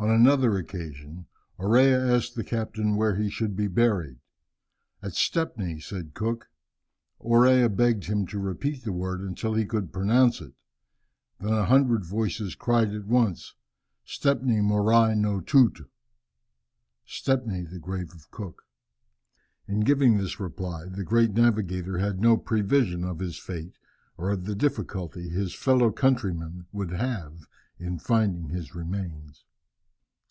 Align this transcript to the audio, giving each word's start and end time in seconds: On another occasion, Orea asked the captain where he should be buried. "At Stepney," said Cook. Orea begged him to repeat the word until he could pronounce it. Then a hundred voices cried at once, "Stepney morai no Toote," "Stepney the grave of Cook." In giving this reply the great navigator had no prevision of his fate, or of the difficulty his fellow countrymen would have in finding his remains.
On 0.00 0.10
another 0.12 0.56
occasion, 0.56 1.26
Orea 1.58 1.98
asked 2.14 2.36
the 2.36 2.44
captain 2.44 2.94
where 2.94 3.16
he 3.16 3.28
should 3.28 3.56
be 3.56 3.66
buried. 3.66 4.20
"At 5.02 5.14
Stepney," 5.14 5.80
said 5.80 6.14
Cook. 6.14 6.48
Orea 7.20 7.68
begged 7.68 8.04
him 8.04 8.24
to 8.28 8.38
repeat 8.38 8.84
the 8.84 8.92
word 8.92 9.22
until 9.22 9.54
he 9.54 9.66
could 9.66 9.92
pronounce 9.92 10.40
it. 10.40 10.52
Then 11.40 11.52
a 11.52 11.64
hundred 11.64 12.04
voices 12.06 12.54
cried 12.54 12.94
at 12.94 13.06
once, 13.06 13.56
"Stepney 14.04 14.60
morai 14.60 15.16
no 15.16 15.40
Toote," 15.40 15.90
"Stepney 17.04 17.62
the 17.64 17.80
grave 17.80 18.12
of 18.12 18.30
Cook." 18.30 18.62
In 19.66 19.80
giving 19.80 20.16
this 20.16 20.38
reply 20.38 20.84
the 20.86 21.02
great 21.02 21.32
navigator 21.32 21.98
had 21.98 22.20
no 22.20 22.36
prevision 22.36 23.02
of 23.02 23.18
his 23.18 23.36
fate, 23.36 23.74
or 24.16 24.30
of 24.30 24.44
the 24.44 24.54
difficulty 24.54 25.28
his 25.28 25.56
fellow 25.56 25.90
countrymen 25.90 26.66
would 26.70 26.92
have 26.92 27.48
in 27.80 27.98
finding 27.98 28.50
his 28.50 28.76
remains. 28.76 29.42